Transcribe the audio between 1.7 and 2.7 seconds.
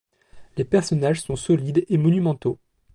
et monumentaux.